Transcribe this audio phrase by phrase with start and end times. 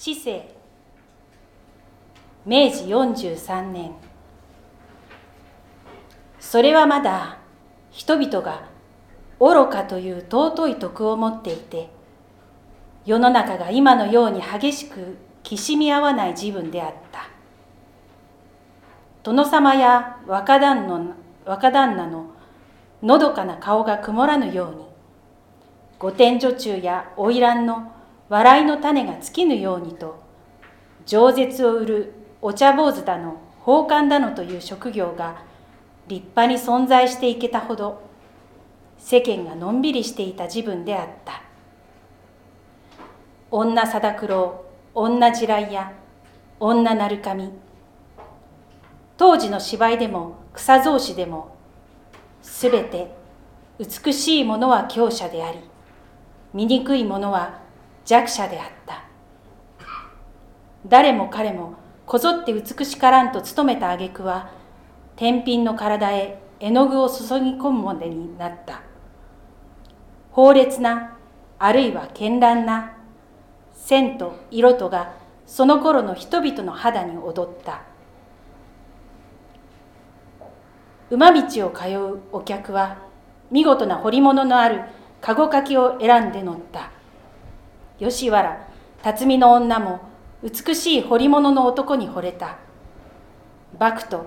[0.00, 0.46] 市政
[2.46, 3.90] 明治43年。
[6.38, 7.38] それはまだ
[7.90, 8.68] 人々が
[9.40, 11.90] 愚かという尊い徳を持っていて
[13.06, 17.28] 世の中が今のように激しくきしみ合わない自分であった。
[19.24, 22.30] 殿様や若旦の若旦那の
[23.02, 24.84] のどかな顔が曇らぬように
[25.98, 27.97] 御殿女中や花魁の
[28.28, 30.22] 笑いの種が尽きぬようにと
[31.06, 35.42] 饒舌を売るお茶坊主だの宝冠だのという職業が
[36.06, 38.02] 立派に存在していけたほど
[38.98, 41.42] 世間がのんびりしていた自分であった。
[43.50, 44.64] 女貞九郎
[44.94, 45.92] 女地雷や
[46.60, 47.52] 女鳴神。
[49.16, 51.56] 当時の芝居でも草草子でも
[52.42, 53.10] すべて
[53.78, 55.58] 美しいものは強者であり
[56.52, 57.60] 醜いものは
[58.08, 59.04] 弱者であった。
[60.86, 61.74] 誰も彼も
[62.06, 64.50] こぞって美しからんと努めた挙句は
[65.14, 68.80] 天品の体へ絵の具を注ぎ込むまでになった。
[70.34, 71.18] 猛烈な
[71.58, 72.96] あるいは絢爛な
[73.74, 75.12] 線と色とが
[75.44, 77.82] その頃の人々の肌に踊った。
[81.10, 82.96] 馬道を通うお客は
[83.50, 84.80] 見事な彫り物のある
[85.20, 86.92] 籠かきを選んで乗った。
[87.98, 88.68] 吉原
[89.02, 90.00] 辰巳の女も
[90.42, 92.58] 美しい彫り物の男に惚れた。
[93.78, 94.26] 幕と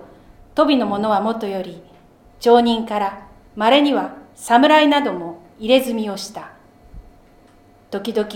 [0.56, 1.82] 飛びの者はもとより
[2.40, 6.52] 町人から稀には侍なども入れ墨をした。
[7.90, 8.30] 時々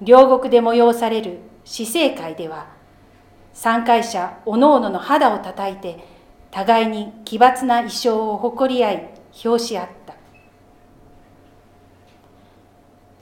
[0.00, 2.68] 両国で催される死生会では
[3.52, 5.98] 参会者おのおのの肌をたたいて
[6.50, 9.10] 互いに奇抜な衣装を誇り合い
[9.44, 9.97] 表し合った。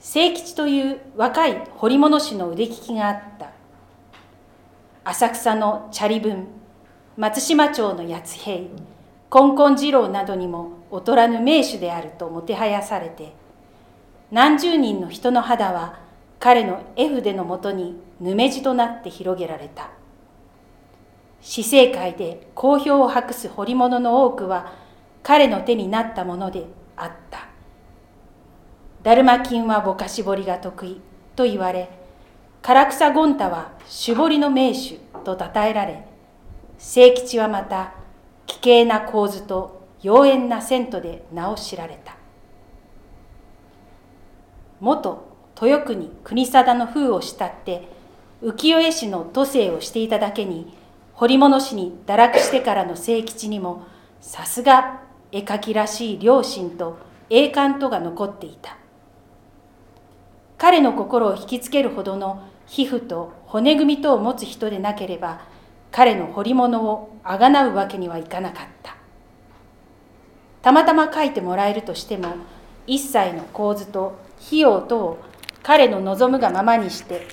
[0.09, 3.51] 清吉という若い彫り物師の腕利きがあった。
[5.03, 6.47] 浅草のチャリ文
[7.17, 8.69] 松島町の八平
[9.29, 13.33] 金婚次郎などにも劣らぬ名手であるともてはやされて
[14.31, 15.99] 何十人の人の肌は
[16.39, 19.89] 彼の絵筆のもとにぬめじとなって広げられた。
[21.41, 24.71] 死生界で好評を博す彫り物の多くは
[25.21, 26.63] 彼の手になったもので
[26.95, 27.56] あった。
[29.07, 30.99] だるま金はぼかし彫りが得意
[31.37, 31.89] と言われ
[32.61, 36.05] 唐草権太は絞りの名手と称えられ
[36.77, 37.93] 清吉はまた
[38.45, 42.17] 奇形な構図と妖艶な銭湯で名を知られた。
[44.81, 45.25] 元
[45.61, 47.87] 豊国国定の封を慕って
[48.43, 50.75] 浮世絵師の都政をしていただけに
[51.13, 53.85] 彫物師に堕落してからの清吉にも
[54.19, 54.99] さすが
[55.31, 56.97] 絵描きらしい良心と
[57.29, 58.77] 栄冠とが残っていた。
[60.57, 65.41] 彼の心を引きつけるほどの皮膚と骨組みとを持つ人でなければ
[65.91, 68.95] 彼の彫り物をあがなうわけにはいかなかった。
[70.61, 72.35] たまたま書いてもらえるとしても
[72.87, 75.17] 一切の構図と費用とを
[75.63, 77.27] 彼の望むがままにして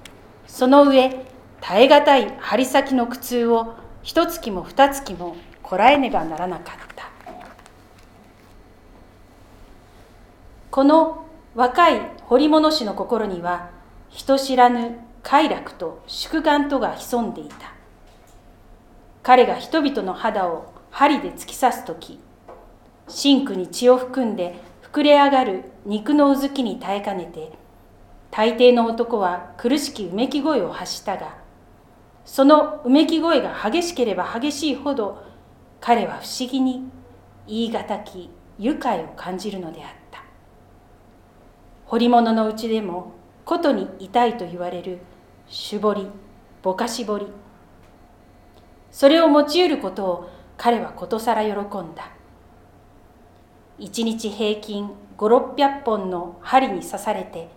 [0.47, 1.25] その上
[1.61, 7.09] 耐え難い針先の苦痛を一月も二月もこらえねばならなかった。
[10.71, 11.24] この
[11.55, 13.71] 若い彫物師の心には
[14.09, 17.75] 人知らぬ快楽と祝願とが潜んでいた。
[19.25, 22.21] 彼が人々の肌を針で突き刺す時
[23.09, 24.61] 真紅に血を含んで
[24.93, 27.53] 膨れ上がる肉のうずきに耐えかねて
[28.31, 31.39] 大抵の男は苦しきうめき声を発したが
[32.27, 35.23] そのうめき声が激しければ激しいほど
[35.81, 36.85] 彼は不思議に
[37.47, 38.29] 言い難き
[38.59, 40.04] 愉快を感じるのであった。
[41.95, 43.13] 彫り物のうちでも
[43.45, 44.99] ことに痛いと言われる
[45.47, 46.09] 絞り
[46.61, 47.27] ぼかし彫り。
[48.91, 52.11] それを用いることを彼はことさら喜んだ。
[53.79, 57.49] 一日平均5600本の針に刺されて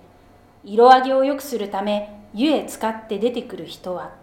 [0.64, 4.14] 色上げを良くするため湯へ使って出てくる人は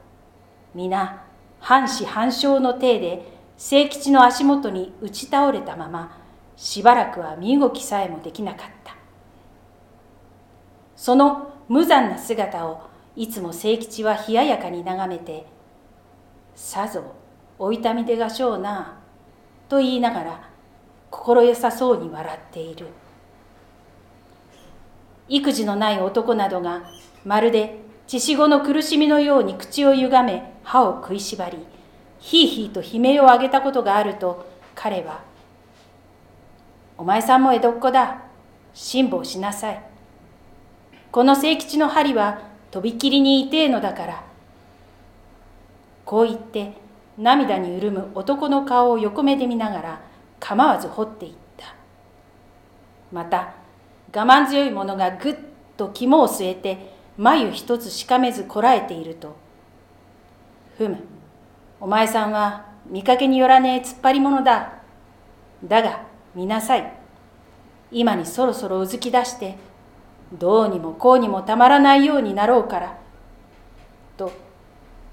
[0.76, 1.24] 皆
[1.58, 6.22] 半死半生の体で清吉の足元に打ち倒れたまま
[6.54, 9.03] しばらくは身動きさえもできなかった。
[10.96, 12.82] その無残な姿を
[13.16, 15.46] いつも清吉は冷ややかに眺めて
[16.54, 17.02] 「さぞ
[17.58, 18.98] お痛みでがしょうな」
[19.68, 20.48] と言いながら
[21.10, 22.88] 心よさそうに笑っている。
[25.28, 26.82] 育児のない男などが
[27.24, 31.58] まるで血しごの苦しみのように口をゆがめ歯を食いしばり
[32.18, 34.44] ひいひいと悲鳴を上げたことがあると
[34.74, 35.20] 彼は
[36.98, 38.18] 「お前さんも江戸っ子だ
[38.74, 39.82] 辛抱しなさい」
[41.14, 42.40] この清吉の針は
[42.72, 44.24] とびきりに痛えのだから。
[46.04, 46.72] こう言って
[47.16, 50.00] 涙に潤む男の顔を横目で見ながら
[50.40, 51.76] 構わず掘っていった。
[53.12, 53.54] また
[54.12, 55.36] 我慢強い者がぐっ
[55.76, 59.36] と肝を据えて眉一つしかめずこらえていると
[60.76, 60.98] 「ふむ
[61.80, 64.72] お前さんは見かけによらねえ突っ張り者だ。
[65.62, 66.02] だが
[66.34, 66.92] 見なさい。
[67.92, 69.56] 今にそろそろうずき出して
[70.32, 72.96] どうにもこうにもたまらないようになろうから」
[74.16, 74.32] と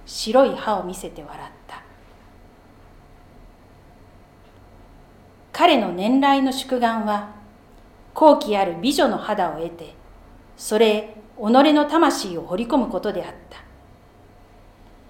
[0.05, 1.81] 白い歯を見せて笑った。
[5.51, 7.29] 彼の年来の宿願は
[8.13, 9.93] 好奇ある美女の肌を得て
[10.57, 11.41] それへ己
[11.73, 13.59] の魂を掘り込むことであった。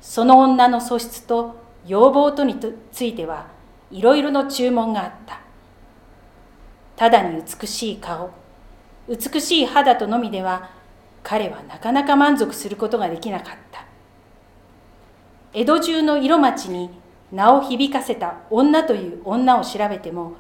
[0.01, 1.56] その女の素質と
[1.86, 2.57] 要望とに
[2.92, 3.48] ついては
[3.92, 5.39] いろいろの注文があった。
[6.95, 8.30] ただに美しい顔
[9.12, 10.69] 美しい肌とのみでは
[11.22, 13.86] 彼はなかなか満足することができなかった。
[15.54, 16.90] 江戸中の色町に
[17.30, 20.36] 名を響かせた女という女を調べても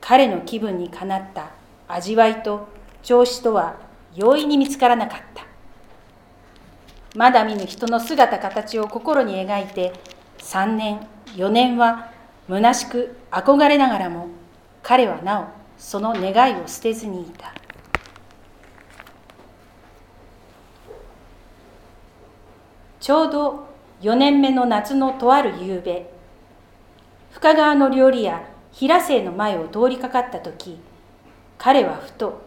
[0.00, 1.52] 彼の気分にかなった
[1.86, 2.66] 味わいと
[3.04, 3.76] 調子とは
[4.16, 5.46] 容易に見つからなかった。
[7.14, 9.92] まだ見ぬ人の姿形を心に描いて
[10.38, 12.10] 3年4年は
[12.48, 14.26] 虚しく憧れながらも
[14.82, 15.44] 彼はなお
[15.78, 17.59] その願いを捨てずにいた。
[23.00, 23.66] ちょうど
[24.02, 26.10] 4年目の夏のとある夕べ
[27.32, 30.78] 深川の料理屋平瀬の前を通りかかった時
[31.56, 32.42] 彼はふと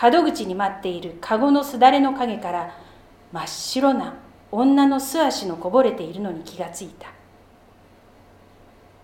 [0.00, 2.74] 門口に待っている籠のすだれの影から
[3.32, 4.14] 真っ白な
[4.52, 7.08] 女の素足のこぼれているのに気がついた。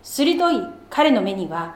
[0.02, 1.74] 鋭い彼の目には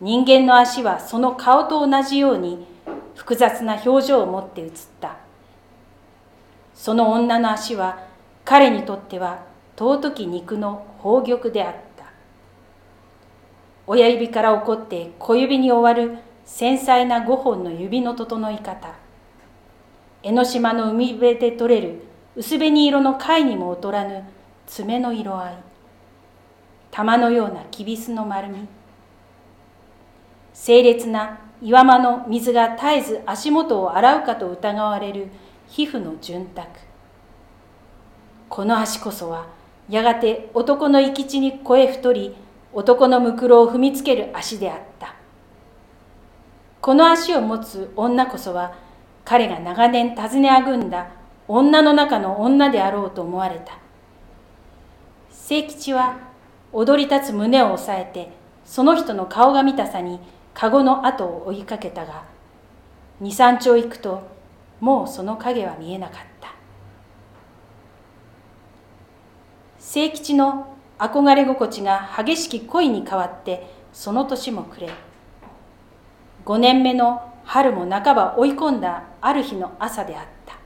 [0.00, 2.66] 人間の足はその顔と同じように
[3.14, 4.70] 複雑な表情を持って映っ
[5.00, 5.16] た。
[6.74, 8.07] その女の足は
[8.48, 9.44] 彼にとっては
[9.76, 12.06] 尊き肉の宝玉であった。
[13.86, 16.16] 親指から起こって小指に終わる
[16.46, 18.94] 繊細な5本の指の整い方。
[20.22, 22.00] 江ノ島の海辺で取れる
[22.36, 24.24] 薄紅色の貝にも劣らぬ
[24.66, 25.54] 爪の色合い。
[26.90, 28.66] 玉のようなきびすの丸み。
[30.54, 35.28] 清烈な岩間の水が絶えず足元を洗うかと疑われる
[35.66, 36.87] 皮膚の潤沢。
[38.48, 39.46] この足こそは
[39.88, 42.34] やがて男の生き地に越え太り
[42.72, 45.14] 男のむくろを踏みつける足であった。
[46.80, 48.74] この足を持つ女こそは
[49.24, 51.10] 彼が長年尋ねあぐんだ
[51.46, 53.78] 女の中の女であろうと思われた。
[55.30, 56.18] 清吉は
[56.72, 58.32] 踊り立つ胸を押さえて
[58.64, 60.20] その人の顔が見たさに
[60.52, 62.24] 籠の後を追いかけたが
[63.20, 64.22] 二三丁行くと
[64.80, 66.57] もうその影は見えなかった。
[69.90, 74.92] 清吉の憧れ心地が激しき恋に変わってその年も暮れ
[76.44, 80.58] 5年目の春も半ば追い込んだある日の朝であった。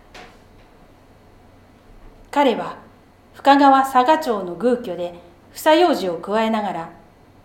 [2.32, 2.78] 彼は
[3.34, 5.14] 深川佐賀町の宮居で
[5.52, 6.90] 房用紙を加えながら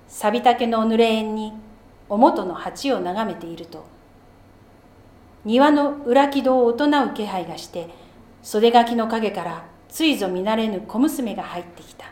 [0.07, 1.53] 錆びたけの濡れ縁に
[2.09, 3.85] おもとの鉢を眺めていると
[5.45, 7.89] 庭の裏木戸を大人う気配がして
[8.41, 12.05] 袖垣の陰からついぞ見慣れぬ小娘が入ってきた。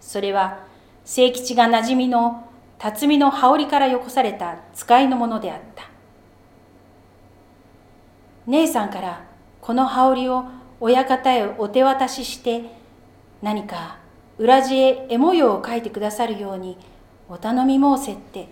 [0.00, 0.64] それは
[1.04, 5.84] 清吉がなじみの辰巳の羽織からよこされた使いのものであった。
[8.46, 9.24] 姉さんから
[9.60, 10.44] この羽織を
[10.80, 12.64] 親方へお手渡しして
[13.40, 13.98] 何か
[14.36, 16.76] 裏地へ絵模様を描いてくださるように
[17.28, 18.48] お頼み申せって」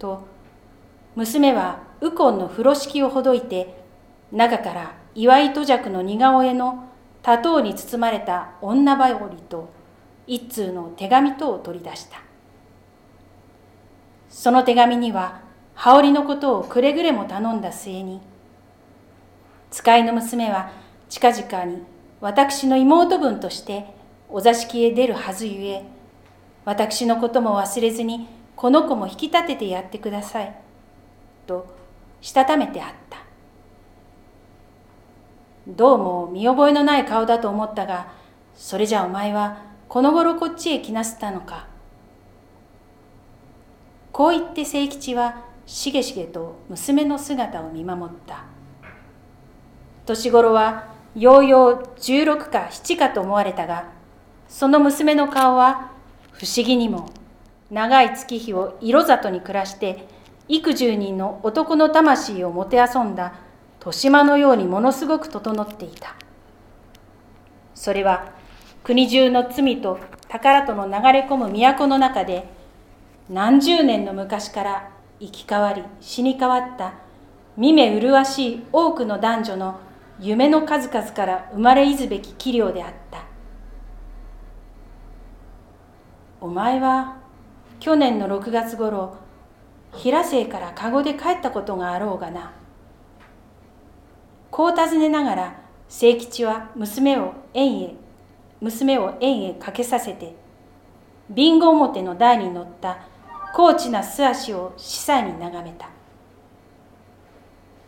[0.00, 0.26] と
[1.14, 3.82] 娘は右近の風呂敷をほどいて
[4.32, 6.88] 中から岩井戸尺の似顔絵の
[7.22, 9.70] 多頭に包まれた女羽織と
[10.26, 12.22] 一通の手紙とを取り出した。
[14.28, 15.42] その手紙には
[15.74, 18.20] 羽織のことをくれぐれも頼んだ末に
[19.70, 20.70] 使いの娘は
[21.08, 21.82] 近々に
[22.20, 23.86] 私の妹分として
[24.28, 25.82] お座敷へ出るはずゆえ
[26.64, 30.56] 私のことも忘れずにこの子も引き立ててやってください
[31.46, 31.74] と
[32.20, 33.21] したためてあった。
[35.66, 38.12] どうも見覚えのない顔だと思ったが
[38.54, 41.68] それじゃお前はこの頃こっちへ来なすったのか。
[44.10, 48.44] こう言って清吉はしげしげと娘の姿を見守った。
[50.04, 53.90] 年頃はようよう16か7かと思われたが
[54.48, 55.92] その娘の顔は
[56.32, 57.10] 不思議にも
[57.70, 60.08] 長い月日を色里に暮らして
[60.48, 63.34] 幾十人の男の魂をもてあそんだ
[63.84, 66.14] 豊島のようにものすごく整っていた。
[67.74, 68.30] それは
[68.84, 69.98] 国中の罪と
[70.28, 72.46] 宝との流れ込む都の中で
[73.28, 76.94] 何十年の昔から生き変わり死に変わった
[77.56, 79.80] 見目麗しい多くの男女の
[80.20, 83.24] 夢の数々から生まれいずべき器量であった。
[86.40, 87.16] お前は
[87.80, 89.16] 去年の6月頃
[89.92, 92.52] 平生から籠で帰ったことがあろうがな。
[94.52, 97.94] こう尋ねながら清吉は娘を園へ
[98.60, 100.36] 娘を園へかけさせて
[101.28, 102.98] ビンゴ表の台に乗った
[103.52, 105.88] 高知な素足を司祭に眺めた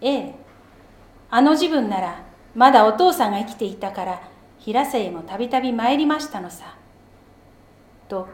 [0.00, 0.34] ええ
[1.30, 6.76] あの自分ならまだお父さんが生きていたから平瀬へもたびたび参りましたのさ。
[8.08, 8.28] と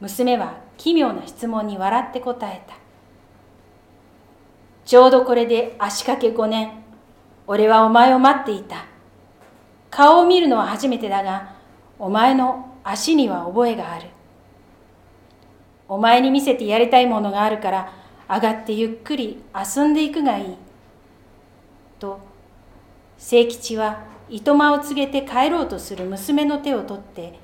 [0.00, 2.74] 娘は奇妙な質問に笑って答えた。
[4.84, 6.70] ちょうどこれで足掛け五年、
[7.48, 8.84] 俺はお前を待っていた。
[9.90, 11.54] 顔を見るのは初めてだが、
[11.98, 14.08] お前の足には覚えがある。
[15.88, 17.92] お前に見せてやりたいものがあるから
[18.28, 20.56] 上がってゆっくり遊んでいくがいい。
[21.98, 22.20] と
[23.18, 27.38] 清吉は糸間を告げて帰ろうとする娘の手を取って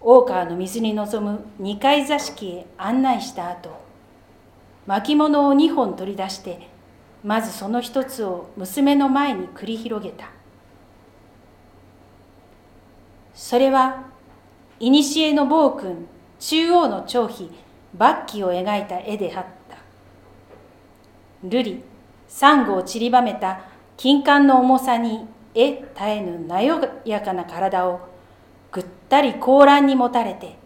[0.00, 3.70] 大川の水に臨む二階座敷へ案内した後
[4.86, 6.68] 巻物を2本取り出して
[7.24, 10.30] まずその一つを娘の前に繰り広げた。
[13.34, 14.04] それは
[14.78, 16.06] 古の暴君
[16.38, 17.50] 中央の張飛
[17.96, 19.76] 抜旗を描いた絵であった。
[21.46, 21.82] 瑠璃
[22.28, 23.60] サンゴを散りばめた
[23.96, 28.00] 金管の重さにえ絶えぬなよやかな体を
[28.70, 30.56] ぐったり高乱に持たれて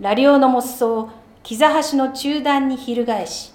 [0.00, 1.08] 羅領のモスを
[1.42, 3.52] 膝端の中段に翻し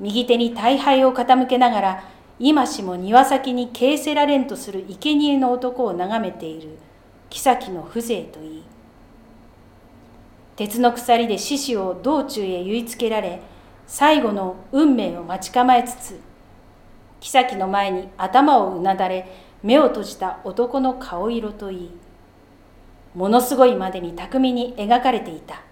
[0.00, 2.04] 右手に大敗を傾けながら
[2.38, 6.78] 今しも庭先に形せられんとする生贄の男を眺めている
[7.28, 8.62] 妃の風情といい。
[10.56, 13.40] 鉄の鎖で獅子を道中へ結いつけられ
[13.86, 16.20] 最後の運命を待ち構えつつ
[17.20, 19.30] 妃の前に頭をうなだれ
[19.62, 21.90] 目を閉じた男の顔色といい。
[23.14, 25.62] ものすごいまでに巧みに描かれていた。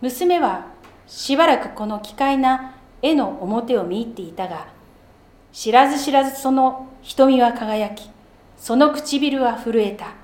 [0.00, 0.71] 娘は
[1.06, 4.68] しばらくこの奇怪な絵の表を見入っていたが
[5.52, 8.10] 知らず知らずその瞳は輝き
[8.62, 10.14] その唇は震えた。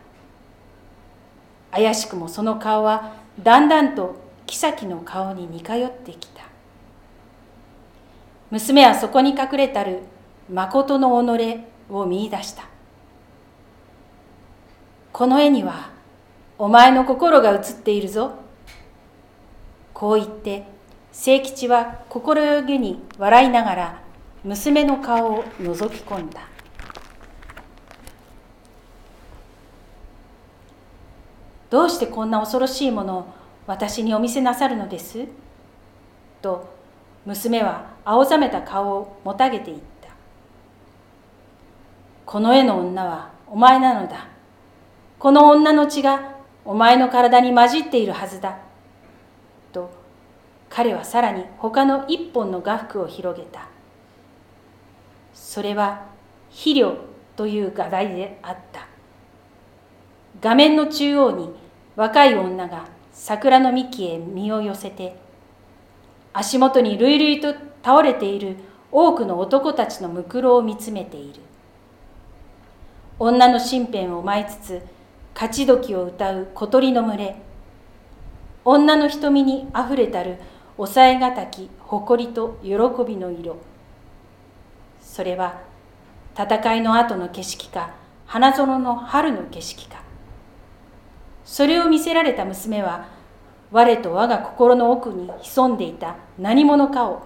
[1.72, 4.14] 怪しくもその顔はだんだんと
[4.46, 6.44] 妃の顔に似通ってきた。
[8.50, 10.02] 娘はそこに隠れたる
[10.48, 12.62] 誠の己を見いだした。
[15.12, 15.90] この絵には
[16.58, 18.36] お前の心が映っているぞ。
[19.98, 20.62] こう言って
[21.12, 24.02] 清吉は心よげに笑いながら
[24.44, 26.42] 娘の顔を覗き込んだ。
[31.68, 33.26] どうしてこんな恐ろしいものを
[33.66, 35.26] 私にお見せなさるのです？
[36.42, 36.72] と
[37.26, 40.10] 娘は青ざめた顔をもたげていった。
[42.24, 44.28] この絵の女はお前なのだ。
[45.18, 48.58] この女の血がお前の体に混じっているはずだ。
[49.72, 49.90] と
[50.68, 53.68] 彼はさらに他の一本の画幅を広げた。
[55.32, 56.06] それは
[56.50, 56.96] 肥料
[57.36, 58.86] という画題であった。
[60.40, 61.50] 画面の中央に
[61.96, 65.16] 若い女が桜の幹へ身を寄せて
[66.32, 68.56] 足元に累々と倒れている
[68.92, 71.40] 多くの男たちのむくろを見つめている。
[73.18, 74.82] 女の身辺を舞いつつ
[75.34, 77.47] 勝ち時を歌う小鳥の群れ。
[78.70, 80.36] 女の瞳にあふれたる
[80.76, 82.72] 抑えがたき誇りと喜
[83.06, 83.56] びの色。
[85.00, 85.62] それは
[86.38, 87.94] 戦いの後の景色か
[88.26, 90.02] 花園の春の景色か。
[91.46, 93.08] それを見せられた娘は
[93.70, 97.22] 我と我が心の奥に潜んでいた何者かを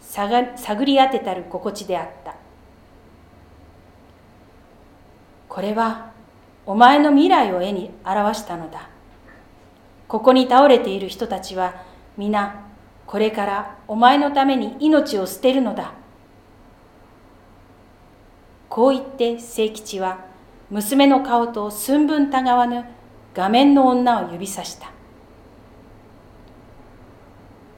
[0.00, 0.54] 探
[0.86, 2.34] り当てたる心地であった。
[5.46, 6.10] これは
[6.64, 8.95] お前の未来を絵に表したのだ。
[10.08, 11.82] ここに倒れている人たちは
[12.16, 12.64] 皆
[13.06, 15.92] これからお前のために命を捨てるのだ
[18.68, 20.24] こう言って清吉は
[20.70, 22.84] 娘の顔と寸分たがわぬ
[23.34, 24.90] 画面の女を指さした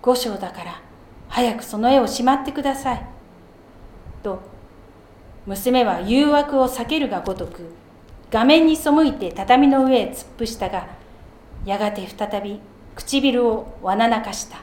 [0.01, 0.81] 五章だから
[1.29, 3.07] 早くその絵をしまってください。
[4.23, 4.41] と
[5.47, 7.75] 娘は誘惑を避けるがごとく
[8.31, 10.98] 画面に背いて畳の上へ突っ伏したが
[11.69, 12.61] やがて再び
[12.95, 14.59] 唇をわななかした。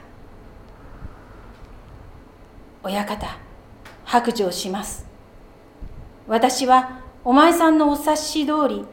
[2.82, 3.38] 親方
[4.04, 5.06] 白状します。
[6.26, 8.84] 私はお前さんのお察し通り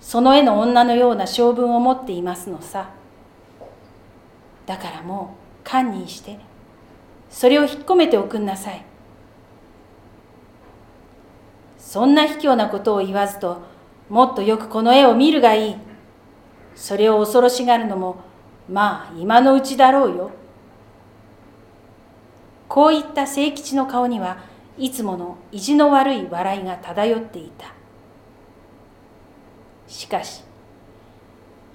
[0.00, 2.90] その絵の女のような性分を持っていますのさ
[4.66, 6.38] だからもう堪忍して
[7.30, 8.84] それを引っ込めておくんなさい
[11.78, 13.62] そんな卑怯なことを言わずと
[14.08, 15.76] もっとよくこの絵を見るがいい
[16.78, 18.20] それを恐ろしがるのも
[18.70, 20.30] まあ今のうちだろうよ。
[22.68, 24.38] こういった清吉の顔には
[24.76, 27.74] いつもの意地の悪い笑いが漂っていた。
[29.88, 30.44] しかし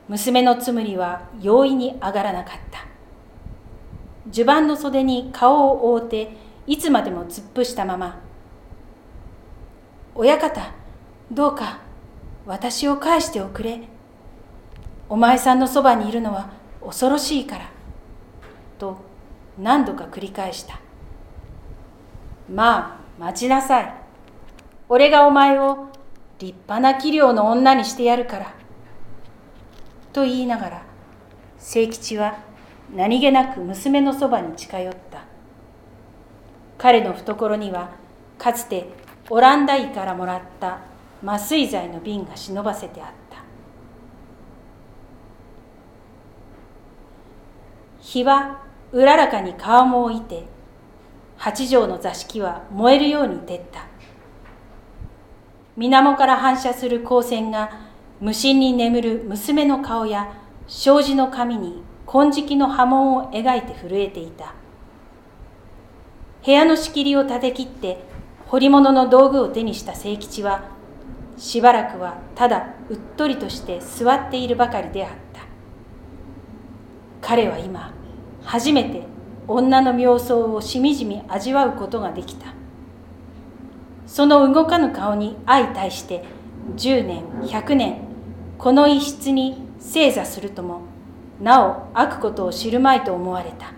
[0.08, 2.86] 娘のつむりは容易に上がらなかった。
[4.32, 8.22] 襦袢の袖に顔を覆っていつまでも突っ伏したまま
[10.16, 10.72] 「親方
[11.30, 11.80] どうか
[12.46, 13.93] 私を返しておくれ。
[15.14, 16.50] お前さんのそばにいるのは
[16.84, 17.70] 恐ろしいから」
[18.80, 18.98] と
[19.60, 20.80] 何度か繰り返した。
[22.52, 23.94] まあ待ちなさい。
[24.90, 25.90] 俺がお前を
[26.40, 28.48] 立派な器量の女にしてやるから。
[30.14, 30.82] と言いながら
[31.60, 32.38] 清吉は
[32.96, 35.20] 何気なく娘のそばに近寄った。
[36.80, 37.92] 彼の懐には
[38.40, 38.90] かつて
[39.30, 40.80] オランダ医からもらった
[41.24, 43.23] 麻酔剤の瓶が忍ばせてあった。
[48.04, 48.60] 日は
[48.92, 50.44] うららかに顔も置いて
[51.38, 53.88] 八畳の座敷は燃えるように照った。
[55.78, 57.72] 水面から反射する光線が
[58.20, 60.34] 無心に眠る娘の顔や
[60.68, 64.54] 障子の髪に金色の波紋を描いて震えていた。
[66.46, 68.04] 部屋の仕切りを立て切って
[68.48, 70.66] 彫り物の道具を手にした清吉は
[71.38, 75.23] しばらくはただうっとりとして座っているばかりであった。
[77.24, 77.94] 彼は今
[78.44, 79.02] 初めて
[79.48, 82.54] 女の妙想をしみじみ味わうことができた。
[84.06, 86.24] その動かぬ顔に相対して
[86.76, 88.02] 10年100年
[88.58, 90.82] この一室に正座するとも
[91.42, 93.74] なお悪ことを知るまいと思われた。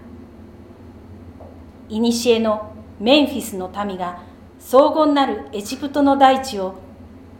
[1.88, 4.24] 古のメンフィスの民が
[4.58, 6.74] 荘厳なるエジプトの大地を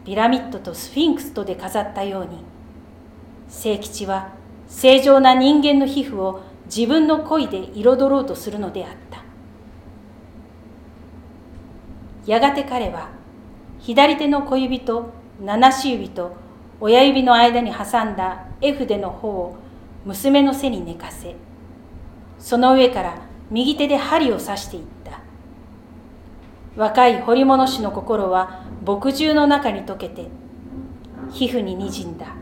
[0.06, 2.44] ピラミッドとスフィンクスとで飾ったように
[3.50, 9.24] 清吉は正常な人間の皮膚を自分の恋で彩ろうとするのであった。
[12.26, 13.10] やがて彼は
[13.80, 15.12] 左手の小指と
[15.44, 16.34] 七し指と
[16.80, 19.56] 親指の間に挟んだ絵筆の方を
[20.06, 21.36] 娘の背に寝かせ
[22.40, 23.20] その上から
[23.52, 25.20] 右手で針を刺していった。
[26.76, 30.28] 若い彫り物師の心は墨汁の中に溶けて
[31.32, 32.36] 皮膚ににじんだ。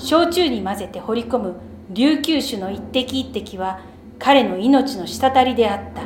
[0.00, 1.56] 焼酎に混ぜて彫り込む
[1.90, 3.80] 琉球酒の一滴一滴は
[4.18, 6.02] 彼の命の滴りであった。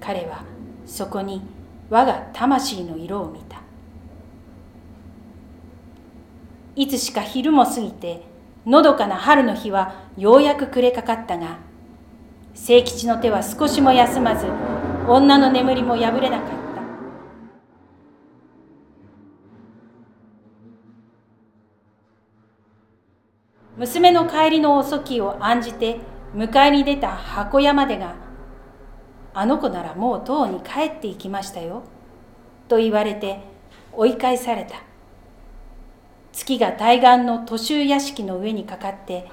[0.00, 0.44] 彼は
[0.86, 1.42] そこに
[1.90, 3.60] 我が魂の色を見た。
[6.76, 8.22] いつしか昼も過ぎて
[8.66, 11.58] のどかな春の日はようやく暮れかかったが
[12.54, 14.46] 清吉の手は少しも休まず
[15.08, 16.65] 女の眠りも破れなかった。
[23.76, 25.98] 娘の帰りの遅きを案じて
[26.34, 28.14] 迎えに出た箱屋までが
[29.34, 31.82] 「あの子ならもうとうに帰っていきましたよ」
[32.68, 33.40] と言われて
[33.92, 34.76] 追い返された。
[36.32, 39.26] 月が対岸の都州屋敷の上にかかって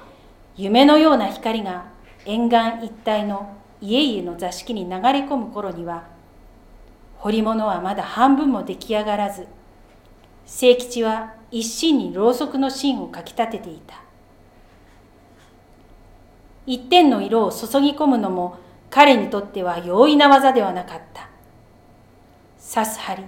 [0.56, 1.84] 夢のような光が
[2.24, 3.46] 沿岸一帯の
[3.82, 6.04] 家々の座敷に流れ込む頃には
[7.18, 9.46] 彫り物はまだ半分も出来上がらず
[10.46, 14.03] 清吉は一心にろうそくの芯をかきたてていた。
[16.66, 18.58] 一点の色を注ぎ込むのも
[18.90, 21.28] 彼にとっては容易な技ではなかった。
[22.74, 23.24] 刺す針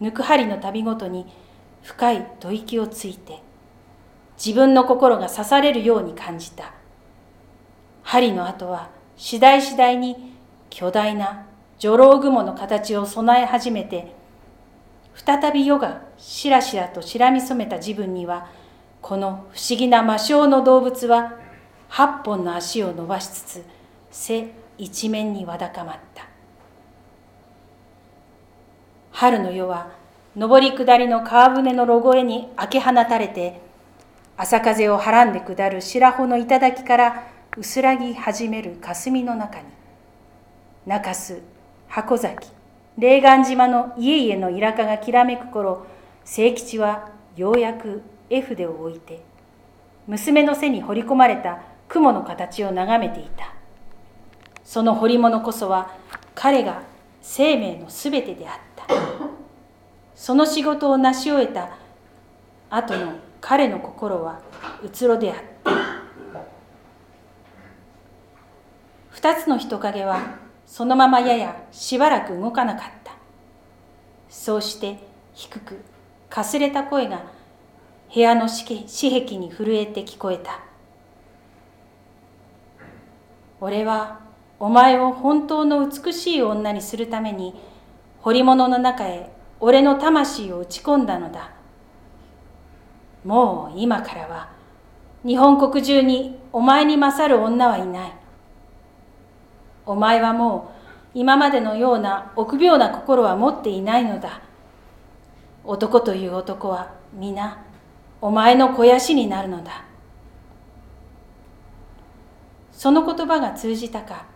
[0.00, 1.26] 抜く針の度ごとに
[1.82, 3.40] 深い吐息をついて
[4.36, 6.72] 自分の心が刺されるように感じた。
[8.02, 10.34] 針の跡は次第次第に
[10.70, 11.46] 巨大な
[11.78, 14.14] 女郎雲の形を備え始めて
[15.14, 18.48] 再び夜がしらしらとしらみ染めた自分には
[19.00, 21.38] この不思議な魔性の動物は
[21.88, 23.64] 八本の足を伸ばしつつ
[24.10, 26.26] 背一面にわだかまった。
[29.16, 29.90] 春の夜は
[30.36, 33.62] 上り下りの川舟のロゴ絵に明け放たれて
[34.36, 39.64] 朝風をはらんで下る白穂の頂から薄らぎ始める霞の中に
[40.84, 41.40] 中洲
[41.88, 42.50] 箱崎
[42.98, 45.86] 霊岩島の家々のイラカがきらめく頃
[46.26, 49.22] 清吉はようやく絵筆を置いて
[50.06, 53.54] 娘の背に彫り込まれた雲の形を眺めていた。
[54.64, 55.94] その彫り物こそは
[56.34, 56.82] 彼が
[57.22, 58.86] 生命のすべてであった。
[60.14, 61.76] その仕事を成し終えた
[62.70, 64.40] 後の彼の心は
[64.82, 65.70] うつろであった。
[69.10, 73.12] 二つの人影はそのままややしばらく動かなかった。
[74.28, 74.98] そうして
[75.32, 75.80] 低く
[76.28, 77.24] かすれた声が
[78.12, 80.65] 部屋の四壁に震えて聞こえた。
[83.60, 84.20] 俺は
[84.58, 87.54] お前を本当の美しい女にするために
[88.20, 91.52] 彫り物の中へ俺の魂を打ち込んだのだ。
[93.24, 94.50] もう今からは
[95.24, 98.12] 日本国中にお前に勝る女はいない。
[99.86, 100.72] お前はも
[101.14, 104.42] う今までのような臆病な心は持っていないのだ。
[105.64, 107.64] 男という男は皆
[108.20, 109.85] お前の肥やしになるのだ。
[112.76, 114.26] その言葉が通じたか。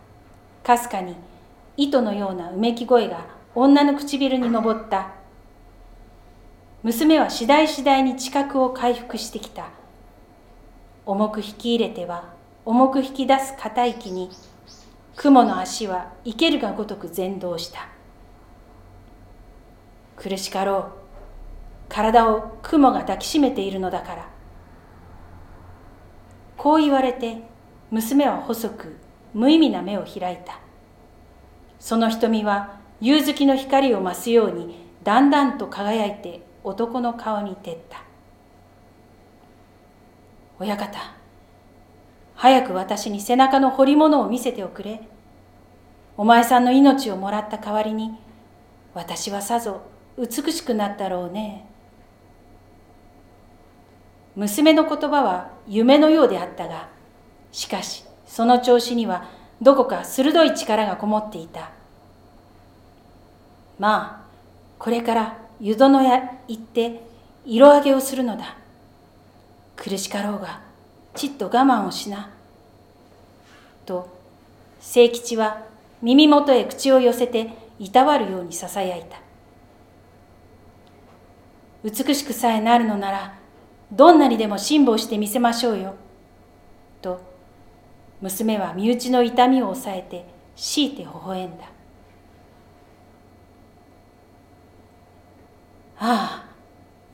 [0.62, 1.14] かすかに
[1.76, 5.12] 糸のようなうめき声が女の唇に上った。
[6.82, 9.68] 娘は次第次第に知覚を回復してきた。
[11.04, 12.32] 重く引き入れては
[12.64, 14.30] 重く引き出す硬い気に
[15.16, 17.88] 雲の足は生けるがごとく前動した。
[20.16, 20.84] 苦しかろう。
[21.90, 24.28] 体を雲が抱きしめているのだから。
[26.56, 27.49] こう言われて
[27.90, 28.96] 娘は細く
[29.34, 30.60] 無意味な目を開いた。
[31.78, 38.02] その瞳は夕月の光を増すようにだんだんと輝いて男の顔に照った。
[40.58, 40.98] 親方
[42.34, 45.00] 早く私に背中の彫り物を見せておくれ。
[46.16, 48.18] お前さんの命をもらった代わりに
[48.94, 49.82] 私はさぞ
[50.18, 51.66] 美しくなったろうね。
[54.36, 56.88] 娘の言葉は夢のようであったが
[57.52, 59.28] しかしその調子には
[59.60, 61.70] どこか鋭い力がこもっていた。
[63.78, 64.30] まあ
[64.78, 67.02] これから湯殿屋行って
[67.44, 68.56] 色上げをするのだ。
[69.76, 70.60] 苦しかろうが
[71.14, 72.30] ちっと我慢をしな。
[73.84, 74.08] と
[74.80, 75.62] 清吉は
[76.00, 79.20] 耳元へ口を寄せていたわるようにささやいた。
[81.82, 83.34] 美しくさえなるのなら
[83.90, 85.94] どんなにでも辛抱してみせましょうよ。
[87.02, 87.29] と
[88.20, 91.64] 娘は身内の痛みを抑えて強いて微笑んだ。
[96.02, 96.50] ああ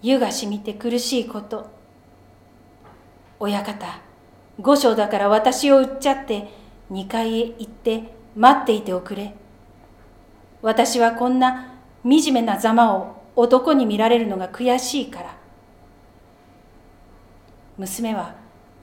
[0.03, 1.71] 湯がしみて苦しいこと。
[3.39, 4.01] 親方
[4.61, 6.49] 五章だから私を売っちゃって
[6.89, 9.35] 二階へ行って待っていておくれ。
[10.63, 15.37] 私はこんな惨めなざまを男に見られるのが悔しいから。
[17.77, 18.35] 娘は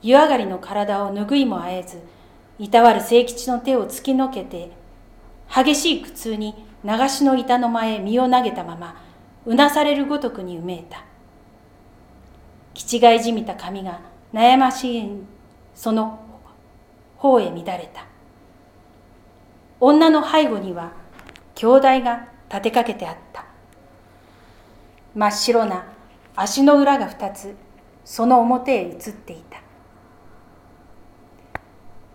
[0.01, 2.01] 湯上がりの体を拭いもあえず
[2.59, 4.71] いたわる清吉の手を突きのけて
[5.53, 9.01] 激しい苦痛に流しの板の前へ身を投げたまま
[9.45, 11.03] うなされるごとくにうめいた。
[12.73, 14.01] 気違いじみた髪が
[14.33, 15.09] 悩ましい
[15.73, 16.19] その
[17.17, 18.05] 方へ乱れた。
[19.79, 20.91] 女の背後には
[21.55, 23.45] 兄弟が立てかけてあった。
[25.15, 25.85] 真っ白な
[26.35, 27.55] 足の裏が二つ
[28.05, 29.62] その表へ移っていた。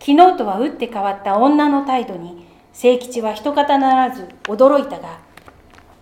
[0.09, 5.21] 昨日とは打って変わった女の態度に清吉は一方ならず驚いたが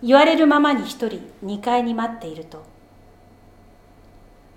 [0.00, 2.62] 言われるままに一人二階に待っていると。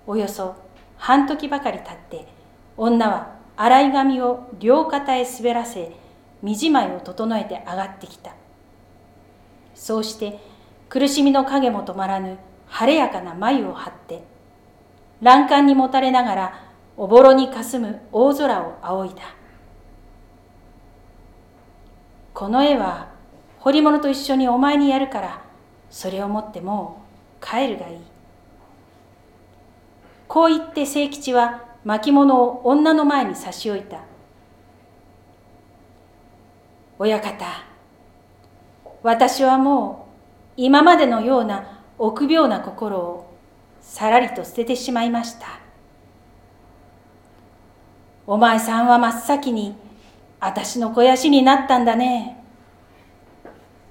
[0.06, 0.54] およそ
[0.96, 2.28] 半時ばかり経って
[2.76, 5.96] 女は洗い髪を両肩へ滑らせ
[6.42, 8.36] 身じまいを整えて上がってきた。
[9.74, 10.38] そうして
[10.88, 14.22] 苦しみの影も止まらぬ晴れやかな眉を張って
[15.20, 16.64] 欄干にもたれながら
[16.96, 19.39] おぼろにかすむ大空を仰いだ。
[22.40, 23.08] この絵は
[23.58, 25.42] 彫り物と一緒にお前にやるから
[25.90, 27.02] それを持っても
[27.38, 27.98] う帰るがいい。
[30.26, 34.00] こう言って清吉は巻物を女の前に差し置いた。
[36.98, 37.44] 親方
[39.02, 40.08] 私はも
[40.56, 43.34] う今までのような臆病な心を
[43.82, 45.60] さらりと捨ててしまいました。
[48.26, 49.74] お前さんは真っ先に
[50.40, 52.42] 私の肥やしになったんだね。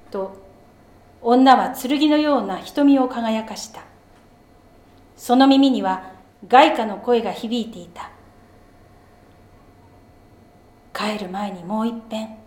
[0.09, 0.35] と
[1.21, 3.83] 女は剣のような瞳を輝かした。
[5.15, 6.11] その耳には
[6.47, 8.09] 外貨の声が響いていた。
[10.93, 12.37] 帰る前にもう一遍。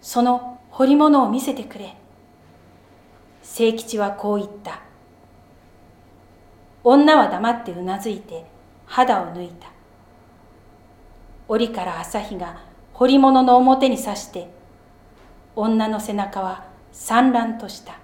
[0.00, 1.96] その彫り物を見せてくれ。
[3.42, 4.82] 清吉はこう言った。
[6.84, 8.44] 女は黙ってうなずいて
[8.84, 9.68] 肌を抜いた。
[11.48, 12.65] 檻から朝日が
[12.98, 14.48] 彫り物の表に刺して
[15.54, 17.98] 女の背中は散乱とした。